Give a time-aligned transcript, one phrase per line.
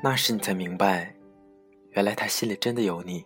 [0.00, 1.14] 那时你才明白，
[1.90, 3.22] 原来他心里真的有你，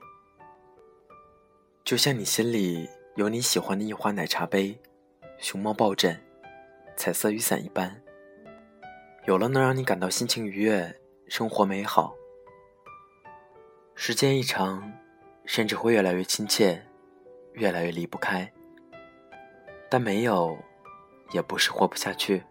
[1.84, 4.80] 就像你心里有你喜欢的樱花奶茶杯、
[5.38, 6.18] 熊猫抱枕、
[6.96, 8.00] 彩色雨伞一般。
[9.26, 12.14] 有了，能让你感到心情愉悦，生活美好。
[13.96, 14.92] 时间一长，
[15.44, 16.86] 甚至会越来越亲切，
[17.54, 18.50] 越来越离不开。
[19.90, 20.56] 但没有，
[21.32, 22.44] 也不是活不下去。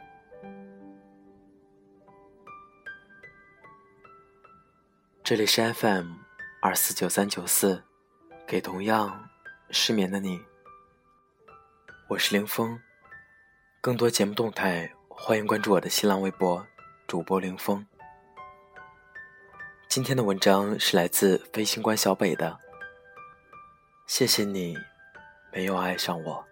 [5.23, 6.15] 这里是 FM
[6.61, 7.83] 二四九三九四，
[8.45, 9.29] 给同样
[9.71, 10.39] 失眠的你。
[12.09, 12.77] 我是凌风，
[13.79, 16.65] 更多节目动态，欢迎关注我的新浪微博
[17.07, 17.85] 主播凌风。
[19.87, 22.59] 今天的文章是来自飞行官小北的，
[24.07, 24.77] 谢谢你
[25.53, 26.45] 没有爱上我，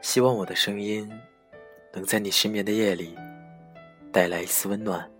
[0.00, 1.10] 希望我的声音
[1.92, 3.14] 能在你失眠的夜里
[4.10, 5.10] 带来一丝温暖。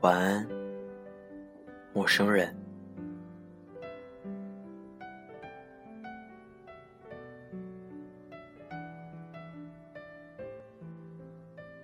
[0.00, 0.48] 晚安，
[1.92, 2.61] 陌生人。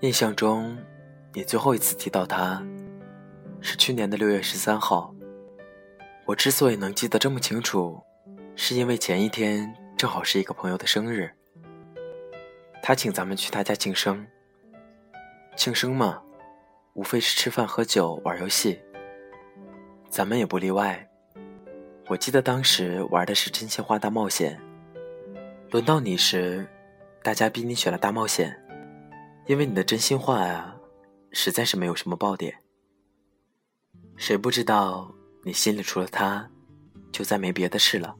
[0.09, 0.75] 印象中，
[1.35, 2.67] 你最后一次提到他，
[3.61, 5.15] 是去年的六月十三号。
[6.25, 8.01] 我之所以能记得这么清楚，
[8.57, 11.31] 是因为前一天正好是一个朋友的生日，
[12.83, 14.27] 他请咱们去他家庆生。
[15.57, 16.23] 庆生嘛。
[16.95, 18.81] 无非是吃饭、喝酒、玩游戏，
[20.09, 21.07] 咱们也不例外。
[22.07, 24.59] 我记得当时玩的是真心话大冒险，
[25.71, 26.67] 轮到你时，
[27.23, 28.59] 大家逼你选了大冒险，
[29.49, 30.77] 因为你的真心话呀，
[31.33, 32.55] 实在是没有什么爆点。
[34.15, 35.11] 谁不知道
[35.43, 36.47] 你心里除了他，
[37.11, 38.15] 就再没别的事了？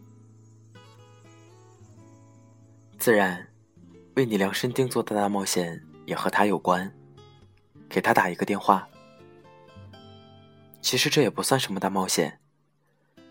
[2.99, 3.47] 自然，
[4.17, 6.91] 为你量身定做的大冒险也和他有关。
[7.91, 8.89] 给他打一个电话。
[10.81, 12.41] 其实这也不算什么大冒险，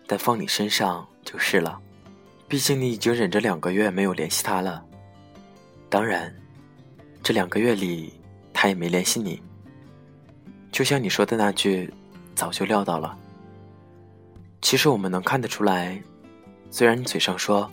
[0.06, 1.80] 但放你身上就是了。
[2.46, 4.84] 毕竟你已经忍着两个月没有联系他了。
[5.88, 6.32] 当然，
[7.22, 8.12] 这两个月里
[8.52, 9.42] 他也没联系你。
[10.70, 11.92] 就像你说的那句，
[12.34, 13.18] 早就料到了。
[14.60, 16.02] 其实我们能看得出来，
[16.70, 17.70] 虽然你嘴上说，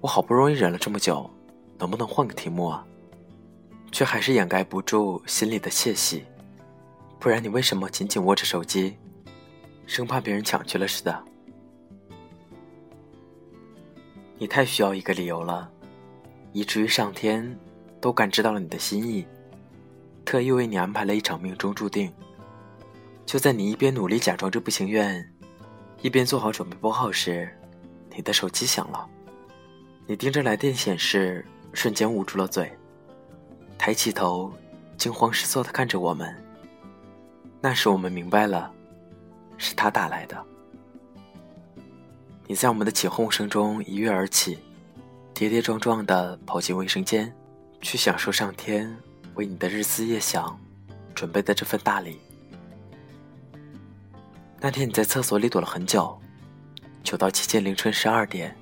[0.00, 1.30] 我好不容易忍了这么久，
[1.78, 2.86] 能不能换个题目啊？
[3.90, 6.24] 却还是掩盖不住心里的窃喜，
[7.18, 8.96] 不然你为什么紧紧握着手机，
[9.86, 11.24] 生怕别人抢去了似的？
[14.38, 15.70] 你太需要一个理由了，
[16.52, 17.56] 以至于上天
[18.02, 19.24] 都感知到了你的心意，
[20.24, 22.12] 特意为你安排了一场命中注定。
[23.24, 25.24] 就在你一边努力假装着不情愿，
[26.00, 27.48] 一边做好准备拨号时，
[28.14, 29.08] 你的手机响了。
[30.04, 32.70] 你盯着来电显示，瞬间捂住了嘴。
[33.78, 34.52] 抬起头，
[34.96, 36.36] 惊慌失措地看着我们。
[37.60, 38.72] 那时我们明白了，
[39.56, 40.44] 是他打来的。
[42.48, 44.58] 你在我们的起哄声中一跃而起，
[45.32, 47.32] 跌跌撞撞地跑进卫生间，
[47.82, 48.96] 去享受上天
[49.34, 50.58] 为你的日思夜想
[51.14, 52.18] 准备的这份大礼。
[54.60, 56.16] 那天你在厕所里躲了很久，
[57.02, 58.56] 久到期间凌晨十二点，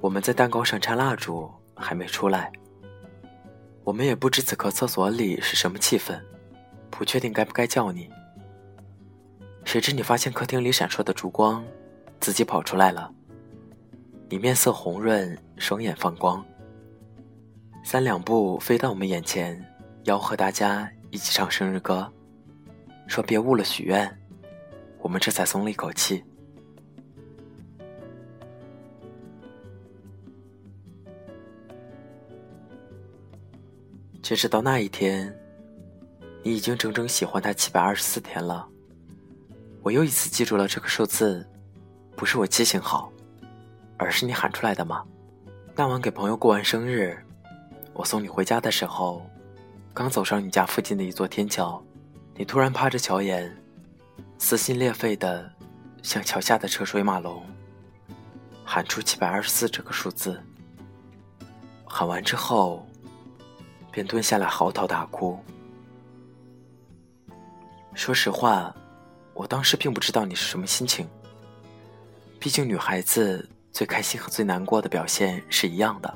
[0.00, 2.50] 我们在蛋糕上插蜡烛，还没出来。
[3.84, 6.20] 我们也不知此刻厕所里是什么气氛，
[6.90, 8.10] 不确定该不该叫你。
[9.64, 11.64] 谁知你发现客厅里闪烁的烛光，
[12.18, 13.12] 自己跑出来了。
[14.28, 16.44] 你面色红润，双眼放光，
[17.86, 19.64] 三两步飞到我们眼前，
[20.06, 22.12] 吆喝大家一起唱生日歌，
[23.06, 24.12] 说别误了许愿。
[24.98, 26.24] 我们这才松了一口气。
[34.20, 35.32] 截止到那一天，
[36.42, 38.68] 你已经整整喜欢他七百二十四天了。
[39.80, 41.48] 我又一次记住了这个数字，
[42.16, 43.12] 不是我记性好，
[43.96, 45.04] 而是你喊出来的吗？
[45.76, 47.16] 那晚给朋友过完生日，
[47.98, 49.24] 我送你回家的时候，
[49.94, 51.82] 刚走上你家附近的一座天桥，
[52.34, 53.50] 你突然趴着桥沿，
[54.38, 55.50] 撕心裂肺的
[56.02, 57.42] 向桥下的车水马龙
[58.64, 60.40] 喊出七百二十四这个数字。
[61.84, 62.86] 喊完之后。
[63.90, 65.38] 便蹲下来嚎啕大哭。
[67.94, 68.76] 说实话，
[69.32, 71.08] 我当时并不知道你是什么心情，
[72.38, 76.14] 毕竟女孩子最开心和最难过的表现是一样的。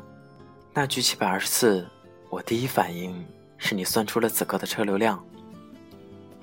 [0.72, 1.84] 那句七百二十四，
[2.28, 3.26] 我第一反应
[3.58, 5.22] 是你算出了此刻的车流量，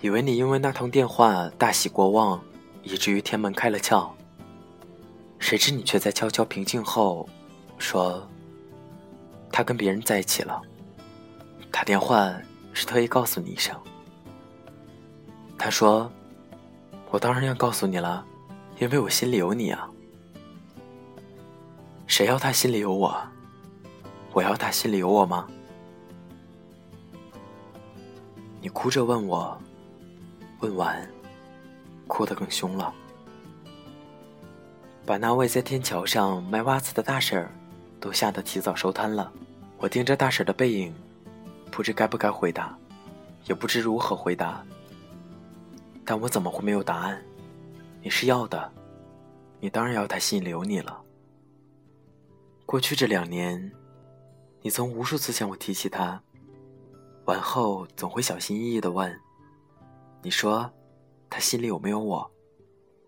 [0.02, 2.42] 以为你因为那通电话大喜过望，
[2.84, 4.10] 以至于天门开了窍。
[5.40, 7.28] 谁知你却在悄悄平静后，
[7.78, 8.28] 说
[9.50, 10.62] ：“他跟别人在一起了。”
[11.72, 12.36] 打电话
[12.74, 13.74] 是特意告诉你一声。
[15.58, 16.12] 他说
[17.12, 18.26] ：“我当然要告诉你了，
[18.78, 19.90] 因为我心里有你啊。
[22.08, 23.18] 谁要他心里有我？
[24.38, 25.48] 我要他心里有我吗？”
[28.62, 29.60] 你哭着问我，
[30.60, 31.10] 问完，
[32.06, 32.94] 哭得更凶了。
[35.08, 37.50] 把那位在天桥上卖袜子的大婶
[38.00, 39.32] 都吓得提早收摊了。
[39.80, 40.94] 我盯着大婶的背影，
[41.72, 42.78] 不知该不该回答，
[43.48, 44.64] 也不知如何回答。
[46.06, 47.20] 但我怎么会没有答案？
[48.04, 48.72] 你是要的，
[49.60, 51.02] 你当然要他心里有你了。
[52.68, 53.72] 过去这两年，
[54.68, 56.22] 你曾无数次向我提起他，
[57.24, 59.18] 完后总会小心翼翼地问
[60.22, 60.70] ：“你说，
[61.30, 62.30] 他心里有没有我？”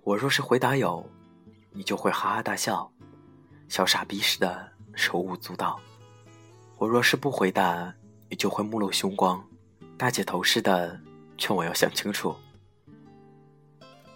[0.04, 1.06] 我若是回答有。
[1.72, 2.90] 你就会哈哈大笑，
[3.68, 5.78] 小傻逼似的手舞足蹈。
[6.78, 7.94] 我若是不回答，
[8.30, 9.46] 你就会目露凶光，
[9.98, 10.98] 大姐头似的
[11.38, 12.34] 劝我要想清楚。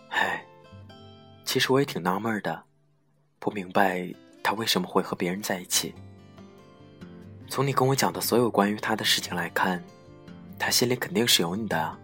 [0.07, 0.45] 唉，
[1.43, 2.63] 其实我也挺纳闷的，
[3.37, 4.09] 不明白
[4.41, 5.93] 他为什么会和别人在一起。
[7.47, 9.83] 从你跟我讲的所有关于他的事情来看，
[10.59, 11.97] 他心里肯定是有你的。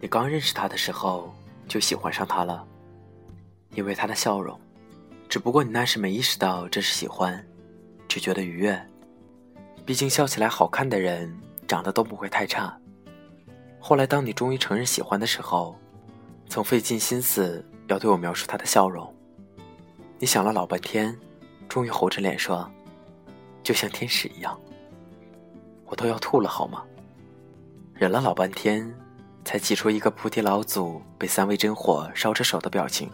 [0.00, 1.34] 你刚认识他的时候。
[1.70, 2.66] 就喜欢上他了，
[3.76, 4.58] 因为他的笑容。
[5.28, 7.46] 只不过你那时没意识到这是喜欢，
[8.08, 8.76] 只觉得愉悦。
[9.86, 11.32] 毕竟笑起来好看的人
[11.68, 12.76] 长得都不会太差。
[13.78, 15.78] 后来当你终于承认喜欢的时候，
[16.48, 19.14] 曾费尽心思要对我描述他的笑容。
[20.18, 21.16] 你想了老半天，
[21.70, 22.70] 终于红着脸说
[23.64, 24.60] ：“就像天使一样。”
[25.86, 26.84] 我都要吐了好吗？
[27.94, 28.94] 忍了老半天。
[29.42, 33.10] 才挤出一个菩提老祖被三味真火烧着手的表情，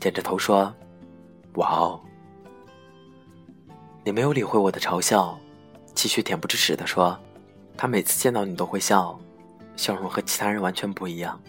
[0.00, 0.74] 点着头说
[1.54, 2.00] ：“哇哦！”
[4.02, 5.38] 你没有理会我的嘲笑，
[5.94, 7.16] 继续恬不知耻地说
[7.78, 9.18] ：“他每次见到你都会笑，
[9.76, 11.40] 笑容和其他人完全不一样。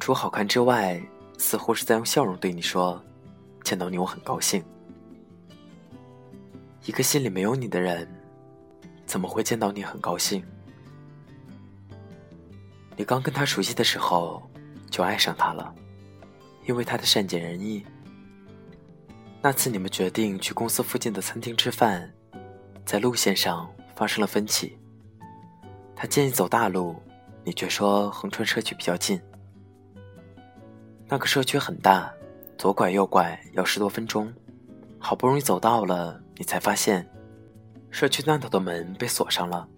[0.00, 1.00] 除好看之外，
[1.38, 3.00] 似乎是在用笑容对你说：
[3.62, 4.62] 见到你我很高兴。
[6.86, 8.08] 一个心里没有你的人，
[9.06, 10.42] 怎么会见到你很高兴？”
[12.96, 14.40] 你刚跟他熟悉的时候，
[14.88, 15.74] 就爱上他了，
[16.64, 17.84] 因为他的善解人意。
[19.42, 22.10] 那次你们决定去公司附近的餐厅吃饭，
[22.84, 24.78] 在路线上发生了分歧。
[25.94, 26.94] 他建议走大路，
[27.44, 29.20] 你却说横穿社区比较近。
[31.08, 32.12] 那个社区很大，
[32.56, 34.32] 左拐右拐要十多分钟，
[34.98, 37.08] 好不容易走到了，你才发现，
[37.90, 39.68] 社区那头的门被锁上了。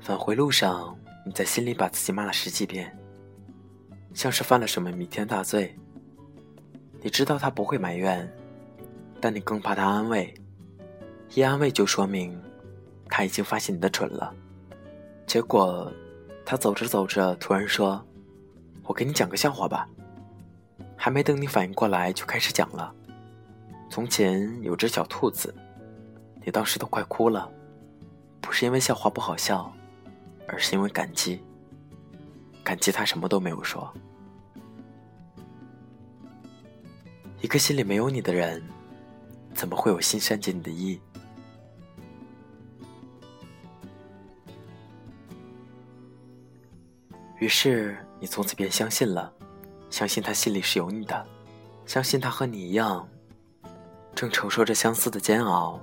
[0.00, 0.96] 返回路上。
[1.26, 2.96] 你在心里把自己骂了十几遍，
[4.14, 5.76] 像是犯了什么弥天大罪。
[7.02, 8.26] 你知道他不会埋怨，
[9.20, 10.32] 但你更怕他安慰。
[11.34, 12.40] 一安慰就说明
[13.10, 14.34] 他已经发现你的蠢了。
[15.26, 15.92] 结果
[16.46, 18.02] 他走着走着突然说
[18.84, 19.86] ：“我给你讲个笑话吧。”
[20.96, 22.94] 还没等你反应过来，就开始讲了。
[23.90, 25.54] 从前有只小兔子，
[26.44, 27.50] 你当时都快哭了，
[28.40, 29.72] 不是因为笑话不好笑。
[30.50, 31.38] 而是因为感激，
[32.64, 33.92] 感激他什么都没有说。
[37.42, 38.66] 一个心里没有你的人，
[39.52, 40.98] 怎么会有心善解你的意？
[47.38, 49.30] 于是你从此便相信了，
[49.90, 51.26] 相信他心里是有你的，
[51.84, 53.06] 相信他和你一样，
[54.18, 55.80] 正承受着相思的煎熬，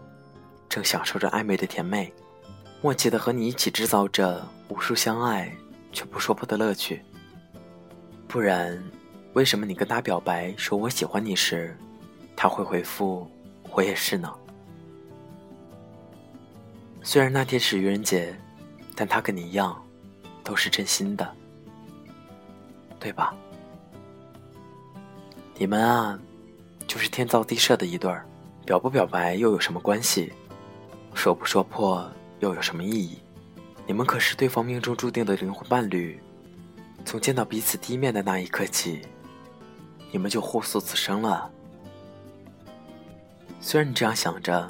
[0.68, 2.14] 正享受着暧昧的甜美。
[2.82, 5.50] 默契的和你一起制造着无数相爱
[5.94, 7.02] 却不说破的乐趣。
[8.28, 8.78] 不然，
[9.36, 11.78] 为什么你跟他表白说我喜欢你时，
[12.36, 13.26] 他会回复
[13.72, 14.30] 我也是呢？
[17.04, 18.38] 虽然那天是愚人节，
[18.98, 19.82] 但他跟你一样，
[20.44, 21.34] 都是真心的，
[23.00, 23.34] 对吧？
[25.58, 26.20] 你们啊，
[26.88, 28.26] 就是天造地设的一对儿，
[28.66, 30.32] 表不表白又有什么关系？
[31.14, 32.10] 说不说破？
[32.40, 33.18] 又有什么意义？
[33.88, 36.20] 你们可是对方命中注定的灵魂伴侣，
[37.06, 39.02] 从见到彼此第一面的那一刻起，
[40.12, 41.50] 你们就互诉此生了。
[43.62, 44.70] 虽然你这样想着，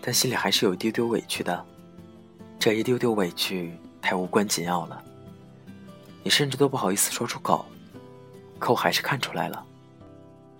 [0.00, 1.64] 但心里还是有一丢丢委屈的。
[2.58, 5.02] 这一丢丢委屈太无关紧要了，
[6.22, 7.66] 你甚至都不好意思说出口。
[8.58, 9.66] 可我还是看出来了，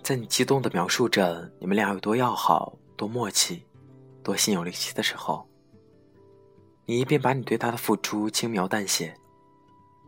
[0.03, 3.65] 在你激动的描述着你们俩有多要好、多默契、
[4.21, 5.47] 多心有灵犀的时候，
[6.85, 9.15] 你一边把你对他的付出轻描淡写，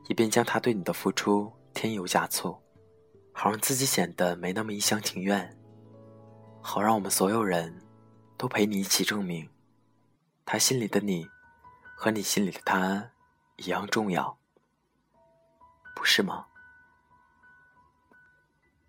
[0.10, 2.62] 一边将他对你的付出添油加醋，
[3.32, 5.58] 好让自己显得没那么一厢情愿，
[6.62, 7.82] 好让我们所有人
[8.36, 9.50] 都陪你一起证明，
[10.46, 11.26] 他心里的你
[11.96, 13.12] 和你心里的他
[13.56, 14.38] 一样重要，
[15.96, 16.48] 不是吗？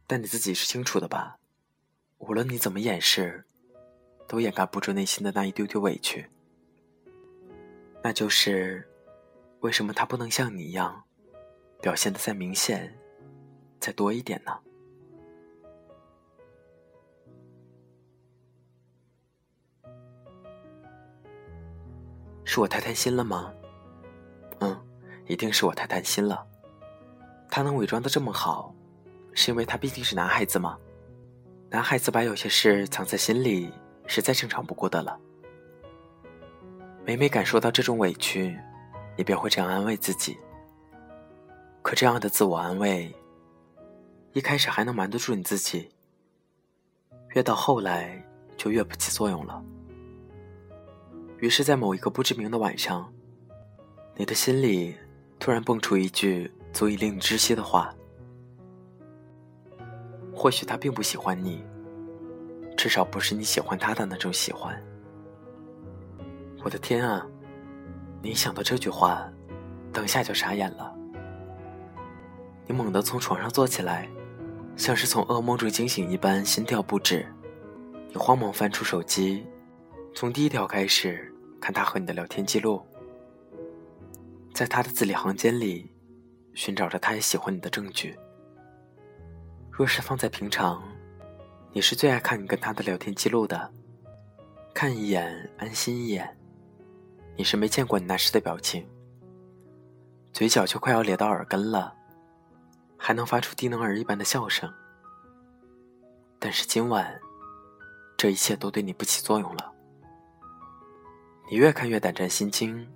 [0.06, 1.38] 但你自己是清楚的吧？
[2.18, 3.44] 无论你怎么掩饰，
[4.28, 6.28] 都掩盖不住内心的那一丢丢委屈。
[8.02, 8.88] 那就是，
[9.60, 11.02] 为什么他不能像你一样，
[11.82, 12.96] 表现的再明显、
[13.80, 14.56] 再多一点呢？
[22.44, 23.52] 是我太贪心了吗？
[24.60, 24.80] 嗯，
[25.26, 26.46] 一定是我太贪心了。
[27.50, 28.75] 他能伪装的这么好。
[29.36, 30.78] 是因为他毕竟是男孩子吗？
[31.68, 33.70] 男孩子把有些事藏在心里
[34.06, 35.20] 是再正常不过的了。
[37.04, 38.58] 每每感受到这种委屈，
[39.14, 40.38] 你便会这样安慰自己。
[41.82, 43.14] 可这样的自我安慰，
[44.32, 45.90] 一开始还能瞒得住你自己，
[47.34, 48.24] 越到后来
[48.56, 49.62] 就越不起作用了。
[51.40, 53.12] 于是，在某一个不知名的晚上，
[54.16, 54.96] 你的心里
[55.38, 57.94] 突然蹦出一句足以令你窒息的话。
[60.36, 61.64] 或许他并不喜欢你，
[62.76, 64.80] 至少不是你喜欢他的那种喜欢。
[66.62, 67.26] 我的天啊！
[68.20, 69.26] 你想到这句话，
[69.92, 70.94] 当下就傻眼了。
[72.66, 74.08] 你猛地从床上坐起来，
[74.76, 77.26] 像是从噩梦中惊醒一般，心跳不止。
[78.10, 79.46] 你慌忙翻出手机，
[80.14, 82.82] 从第一条开始看他和你的聊天记录，
[84.52, 85.90] 在他的字里行间里
[86.52, 88.18] 寻找着他也喜欢你的证据。
[89.76, 90.82] 若是放在平常，
[91.70, 93.70] 你是最爱看你跟他的聊天记录的，
[94.72, 96.34] 看一眼安心一眼。
[97.36, 98.88] 你是没见过你那时的表情，
[100.32, 101.94] 嘴角就快要咧到耳根了，
[102.96, 104.72] 还能发出低能儿一般的笑声。
[106.38, 107.14] 但是今晚，
[108.16, 109.72] 这一切都对你不起作用了。
[111.50, 112.88] 你越看越胆战心惊，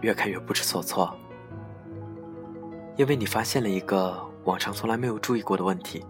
[0.00, 1.14] 越看越不知所措，
[2.96, 6.02] 因为你发现了一个往常从来没有注意过的问题。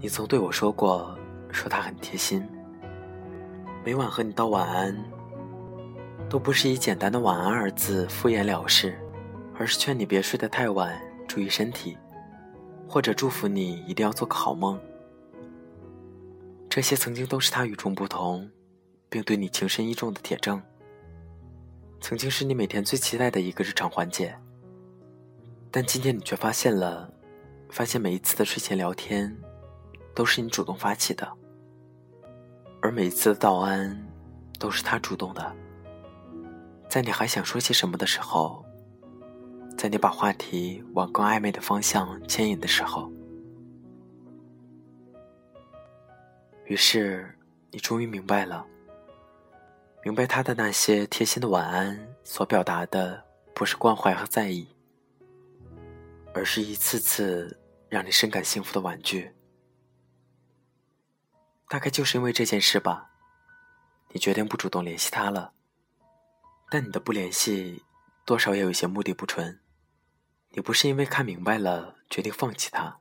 [0.00, 1.18] 你曾对我说过，
[1.50, 2.46] 说他很贴心，
[3.84, 4.96] 每晚和你道晚安，
[6.28, 8.96] 都不是以简单的“晚安”二字敷衍了事，
[9.58, 11.98] 而是劝你别睡得太晚，注意身体，
[12.88, 14.78] 或者祝福你一定要做个好梦。
[16.70, 18.48] 这些曾经都是他与众不同，
[19.08, 20.62] 并对你情深意重的铁证，
[22.00, 24.38] 曾经是你每天最期待的一个日常环节。
[25.72, 27.12] 但今天你却发现了，
[27.68, 29.36] 发现每一次的睡前聊天。
[30.18, 31.32] 都是你主动发起的，
[32.82, 33.96] 而每一次的道安，
[34.58, 35.54] 都是他主动的。
[36.88, 38.64] 在你还想说些什么的时候，
[39.76, 43.08] 在你把话题往更暧昧的方向牵引的时候，
[46.64, 47.32] 于是
[47.70, 48.66] 你终于明白了，
[50.02, 53.22] 明白他的那些贴心的晚安所表达的
[53.54, 54.66] 不是关怀和在意，
[56.34, 57.56] 而是一次次
[57.88, 59.30] 让你深感幸福的婉拒。
[61.68, 63.10] 大概就是因为这件事吧，
[64.12, 65.52] 你决定不主动联系他了。
[66.70, 67.84] 但你的不联系，
[68.24, 69.60] 多少也有一些目的不纯。
[70.52, 72.98] 你不是因为看明白了决定放弃他。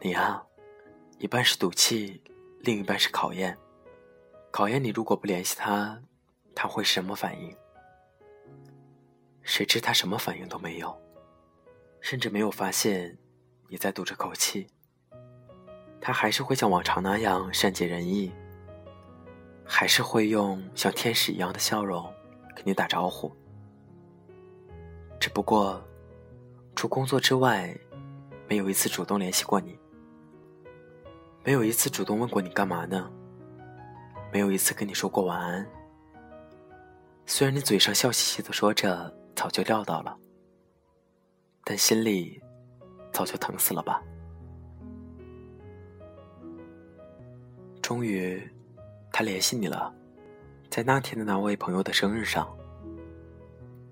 [0.00, 0.46] 你啊，
[1.18, 2.22] 一半是赌气，
[2.60, 3.58] 另一半是考验。
[4.52, 6.00] 考验你如果不联系他，
[6.54, 7.56] 他会什么反应？
[9.42, 10.96] 谁知他什么反应都没有，
[12.00, 13.18] 甚至没有发现
[13.68, 14.68] 你在赌着口气。
[16.06, 18.32] 他还是会像往常那样善解人意，
[19.64, 22.08] 还是会用像天使一样的笑容
[22.54, 23.34] 跟你打招呼。
[25.18, 25.84] 只不过，
[26.76, 27.76] 除工作之外，
[28.46, 29.76] 没有一次主动联系过你，
[31.42, 33.10] 没有一次主动问过你干嘛呢，
[34.32, 35.66] 没有一次跟你说过晚安。
[37.24, 40.16] 虽然你嘴上笑嘻嘻的说着早就料到了，
[41.64, 42.40] 但心里
[43.12, 44.00] 早就疼死了吧。
[47.86, 48.42] 终于，
[49.12, 49.94] 他联系你了，
[50.68, 52.52] 在那天的那位朋友的生日上，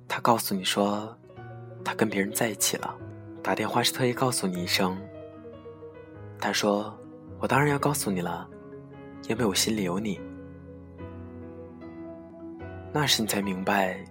[0.09, 1.17] 他告诉你说，
[1.85, 2.93] 他跟别人在一起了，
[3.41, 4.99] 打电话是特意告诉你一声。
[6.41, 6.93] 他说
[7.39, 8.51] ：“我当然要告诉你了，
[9.29, 10.21] 因为我心里有你。”
[12.93, 14.05] 那时你才明白，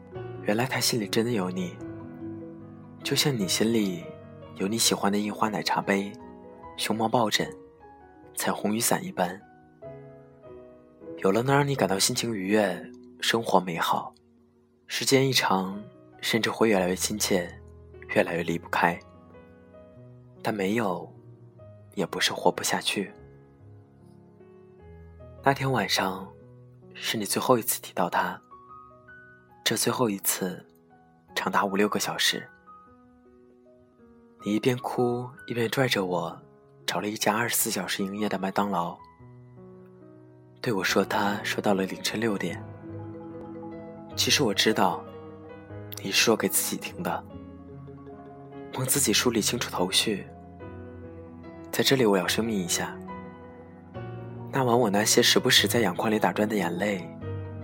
[0.44, 1.76] 原来他心里真的有你，
[3.04, 4.02] 就像你心里
[4.56, 6.10] 有你喜欢的印花奶茶杯、
[6.78, 7.54] 熊猫抱枕、
[8.34, 9.38] 彩虹雨伞一般。
[11.24, 14.14] 有了能让你感到心情愉悦、生活美好，
[14.88, 15.82] 时间一长，
[16.20, 17.50] 甚至会越来越亲切，
[18.10, 19.00] 越来越离不开。
[20.42, 21.10] 但没有，
[21.96, 23.10] 也不是活不下去。
[25.42, 26.28] 那天晚上，
[26.94, 28.38] 是你最后一次提到他。
[29.64, 30.62] 这最后一次，
[31.34, 32.46] 长达五六个小时。
[34.44, 36.38] 你一边哭一边拽着我，
[36.86, 39.00] 找了一家二十四小时营业的麦当劳。
[40.64, 42.64] 对我说：“他说到了凌晨六点。”
[44.16, 45.04] 其实我知道，
[46.02, 47.22] 你说给自己听的，
[48.72, 50.26] 帮自己梳理清楚头绪。
[51.70, 52.98] 在这里，我要声明一下：
[54.54, 57.06] 那晚我那些时不时在眼眶里打转的眼泪，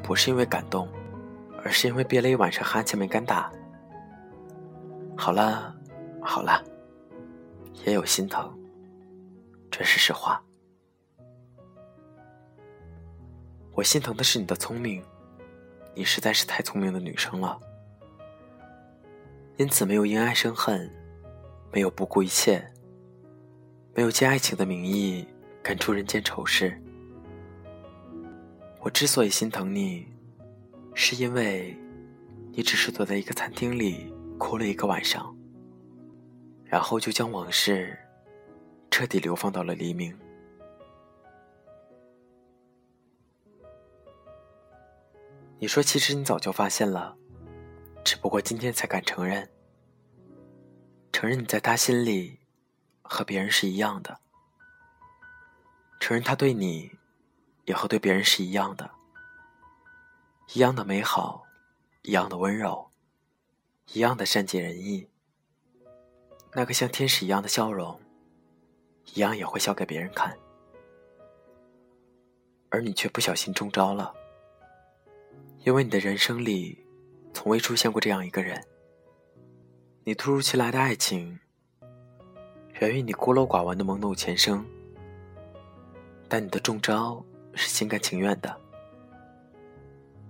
[0.03, 0.85] 不是因为感动，
[1.63, 3.49] 而是因为憋了一晚上哈欠没敢打。
[5.15, 5.73] 好了，
[6.21, 6.61] 好了，
[7.85, 8.53] 也有心疼，
[9.71, 10.43] 这是实话。
[13.79, 15.01] 我心疼的是你的聪明，
[15.95, 17.57] 你实在是太聪明的女生了，
[19.55, 20.91] 因此没有因爱生恨，
[21.71, 22.61] 没有不顾一切，
[23.95, 25.25] 没有借爱情的名义
[25.63, 26.77] 干出人间丑事。
[28.81, 30.05] 我之所以心疼你，
[30.93, 31.73] 是因为
[32.51, 35.33] 你只是躲在一个餐厅里哭了一个晚上，
[36.65, 37.97] 然后就将往事
[38.91, 40.13] 彻底流放到了黎明。
[45.61, 47.17] 你说：“其实你早就发现了，
[48.05, 49.49] 只不过今天才敢承认。
[51.11, 52.39] 承认你在他心里
[53.01, 54.19] 和别人是一样的，
[55.99, 56.89] 承认他对你
[57.65, 58.89] 也和对别人是一样的，
[60.53, 61.43] 一样的美好，
[62.03, 62.89] 一样的温柔，
[63.91, 65.09] 一样的善解人意。
[66.53, 67.99] 那个像天使一样的笑容，
[69.13, 70.37] 一样也会笑给别人看，
[72.69, 74.13] 而你却不小心中招了。”
[75.65, 76.77] 因为你的人生里，
[77.33, 78.63] 从未出现过这样一个人。
[80.05, 81.37] 你突如其来的爱情，
[82.79, 84.65] 源于你孤陋寡闻的懵懂前生。
[86.29, 88.55] 但你的中招是心甘情愿的，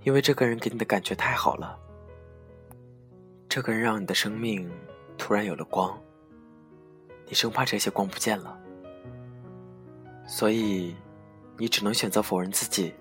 [0.04, 1.78] 因为这个人给你的感觉太好了。
[3.48, 4.70] 这个人让你的生命
[5.18, 6.02] 突然有了光，
[7.28, 8.60] 你生怕这些光不见了，
[10.26, 10.96] 所以
[11.58, 12.94] 你只能选择否认自己。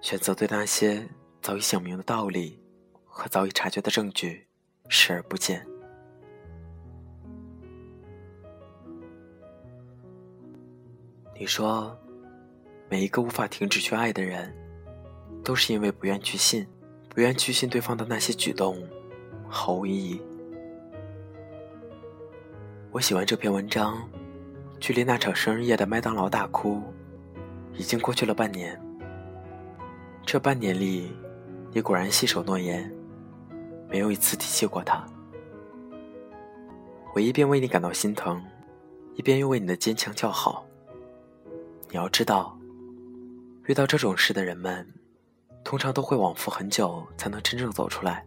[0.00, 1.06] 选择对那些
[1.42, 2.60] 早已想明的道理
[3.04, 4.46] 和早已察觉的证据
[4.88, 5.66] 视而不见。
[11.38, 11.94] 你说，
[12.88, 14.54] 每一个无法停止去爱的人，
[15.44, 16.66] 都是因为不愿去信，
[17.10, 18.82] 不愿去信对方的那些举动
[19.48, 20.22] 毫无意义。
[22.90, 24.08] 我喜欢这篇文章，
[24.80, 26.82] 距离那场生日夜的麦当劳大哭，
[27.74, 28.80] 已经过去了半年。
[30.26, 31.16] 这半年里，
[31.72, 32.92] 你果然信守诺言，
[33.88, 35.06] 没有一次提起过他。
[37.14, 38.44] 我一边为你感到心疼，
[39.14, 40.66] 一边又为你的坚强叫好。
[41.88, 42.58] 你要知道，
[43.66, 44.84] 遇到这种事的人们，
[45.62, 48.26] 通常都会往复很久才能真正走出来。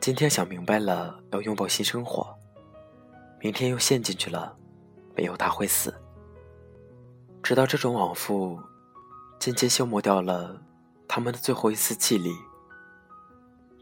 [0.00, 2.26] 今天想明白了要拥抱新生活，
[3.38, 4.56] 明天又陷进去了，
[5.14, 5.94] 没有他会死。
[7.42, 8.58] 直到这种往复。
[9.38, 10.60] 渐渐消磨掉了
[11.06, 12.32] 他们的最后一丝气力，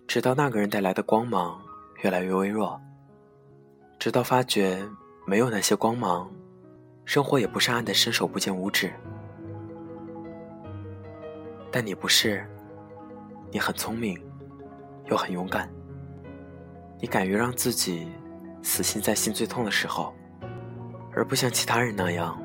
[0.07, 1.61] 直到那个人带来的光芒
[2.03, 2.79] 越来越微弱，
[3.99, 4.87] 直到发觉
[5.27, 6.31] 没有那些光芒，
[7.05, 8.93] 生活也不是暗的伸手不见五指。
[11.73, 12.47] 但你不是，
[13.51, 14.23] 你很聪明，
[15.07, 15.69] 又很勇敢，
[17.01, 18.07] 你敢于让自己
[18.63, 20.15] 死心在心最痛的时候，
[21.13, 22.39] 而不像其他人那样，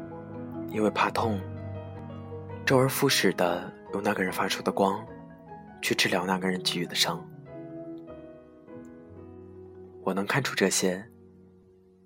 [0.69, 1.39] 因为怕痛。
[2.71, 5.05] 周而复始的用那个人发出的光，
[5.81, 7.21] 去治疗那个人给予的伤。
[10.03, 11.05] 我能看出这些，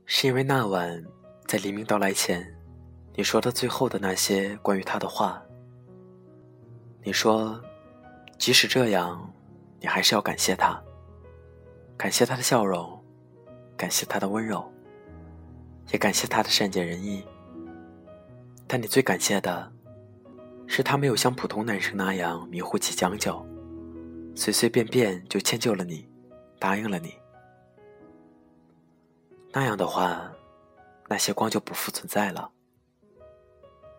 [0.07, 1.03] 是因为那晚
[1.45, 2.43] 在黎明到来前，
[3.13, 5.39] 你说的最后的那些关于他的话。
[7.03, 7.61] 你说，
[8.39, 9.31] 即使这样，
[9.79, 10.83] 你还是要感谢他，
[11.95, 12.99] 感谢他的笑容，
[13.77, 14.67] 感谢他的温柔，
[15.91, 17.23] 也感谢他的善解人意。
[18.65, 19.74] 但你最感谢的。
[20.67, 23.45] 是他没有像普通男生那样迷糊起将就，
[24.35, 26.07] 随随便便就迁就了你，
[26.59, 27.13] 答应了你。
[29.51, 30.31] 那样的话，
[31.07, 32.51] 那些光就不复存在了。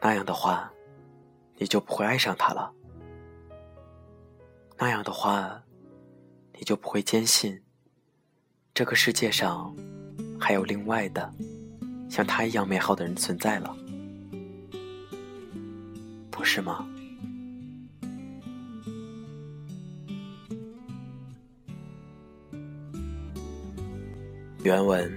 [0.02, 0.70] 那样的话，
[1.57, 2.70] 你就不会爱上他了。
[4.76, 5.62] 那样的话，
[6.52, 7.62] 你就不会坚信
[8.74, 9.74] 这个世界上
[10.38, 11.33] 还有另外的
[12.11, 13.74] 像他一样美好的人存在了。
[16.37, 16.87] 不是吗？
[24.62, 25.11] 原文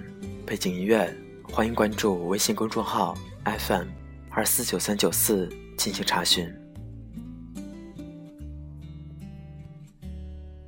[0.46, 3.88] 背景音乐欢迎关注微信公众号 fm
[4.30, 6.50] 二四九三九四进行查询。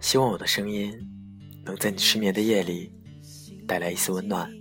[0.02, 0.92] 希望我的声音
[1.64, 2.92] 能在你失眠的夜里
[3.66, 4.52] 带来一丝温暖。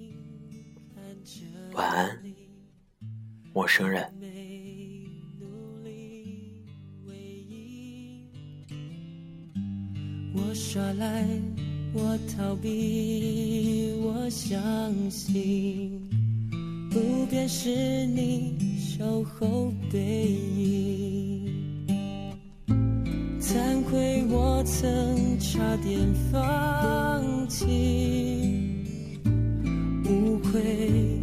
[1.72, 2.22] 晚安
[3.52, 4.19] 陌生人。
[10.50, 11.24] 我耍赖
[11.92, 14.60] 我逃避我相
[15.08, 16.10] 信
[16.90, 17.68] 不变是
[18.06, 21.86] 你守候背影
[23.40, 28.82] 惭愧我曾差点放弃
[30.04, 31.19] 无愧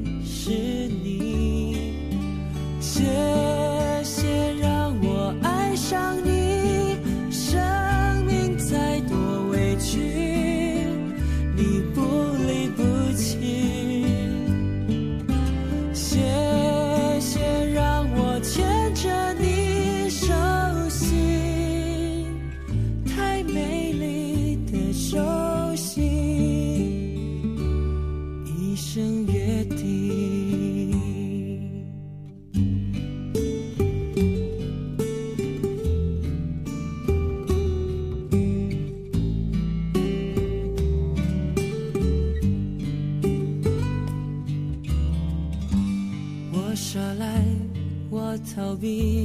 [48.87, 49.16] be